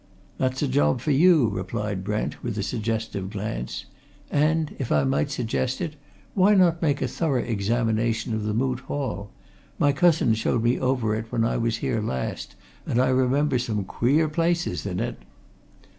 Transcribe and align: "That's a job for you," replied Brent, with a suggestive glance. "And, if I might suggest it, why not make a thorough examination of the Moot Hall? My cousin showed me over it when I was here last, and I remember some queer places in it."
"That's 0.39 0.63
a 0.63 0.67
job 0.67 0.99
for 0.99 1.11
you," 1.11 1.47
replied 1.49 2.03
Brent, 2.03 2.43
with 2.43 2.57
a 2.57 2.63
suggestive 2.63 3.29
glance. 3.29 3.85
"And, 4.31 4.75
if 4.79 4.91
I 4.91 5.03
might 5.03 5.29
suggest 5.29 5.79
it, 5.79 5.95
why 6.33 6.55
not 6.55 6.81
make 6.81 7.03
a 7.03 7.07
thorough 7.07 7.43
examination 7.43 8.33
of 8.33 8.41
the 8.43 8.53
Moot 8.55 8.79
Hall? 8.79 9.29
My 9.77 9.91
cousin 9.91 10.33
showed 10.33 10.63
me 10.63 10.79
over 10.79 11.13
it 11.13 11.31
when 11.31 11.45
I 11.45 11.57
was 11.57 11.77
here 11.85 12.01
last, 12.01 12.55
and 12.87 12.99
I 12.99 13.09
remember 13.09 13.59
some 13.59 13.83
queer 13.83 14.27
places 14.27 14.87
in 14.87 14.99
it." 14.99 15.19